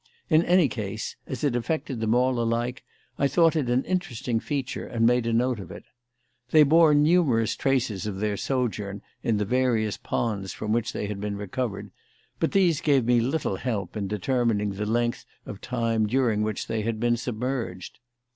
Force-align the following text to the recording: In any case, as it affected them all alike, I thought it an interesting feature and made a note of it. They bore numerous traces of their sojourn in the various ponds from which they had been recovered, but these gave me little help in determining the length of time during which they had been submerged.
In 0.31 0.43
any 0.45 0.67
case, 0.67 1.15
as 1.27 1.43
it 1.43 1.55
affected 1.55 1.99
them 1.99 2.15
all 2.15 2.39
alike, 2.41 2.83
I 3.19 3.27
thought 3.27 3.55
it 3.55 3.69
an 3.69 3.83
interesting 3.85 4.39
feature 4.39 4.87
and 4.87 5.05
made 5.05 5.27
a 5.27 5.31
note 5.31 5.59
of 5.59 5.69
it. 5.69 5.83
They 6.49 6.63
bore 6.63 6.95
numerous 6.95 7.55
traces 7.55 8.07
of 8.07 8.17
their 8.19 8.35
sojourn 8.35 9.03
in 9.21 9.37
the 9.37 9.45
various 9.45 9.97
ponds 9.97 10.53
from 10.53 10.71
which 10.71 10.91
they 10.91 11.05
had 11.05 11.21
been 11.21 11.37
recovered, 11.37 11.91
but 12.39 12.51
these 12.51 12.81
gave 12.81 13.05
me 13.05 13.19
little 13.19 13.57
help 13.57 13.95
in 13.95 14.07
determining 14.07 14.71
the 14.71 14.87
length 14.87 15.23
of 15.45 15.61
time 15.61 16.07
during 16.07 16.41
which 16.41 16.65
they 16.65 16.81
had 16.81 16.99
been 16.99 17.15
submerged. 17.15 17.99